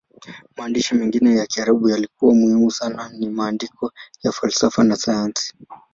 Maandishi 0.57 0.95
mengine 0.95 1.35
ya 1.35 1.45
Kiarabu 1.45 1.89
yaliyokuwa 1.89 2.35
muhimu 2.35 2.71
sana 2.71 3.09
ni 3.09 3.29
maandiko 3.29 3.93
ya 4.23 4.31
falsafa 4.31 4.83
na 4.83 4.95
sayansi. 4.95 5.53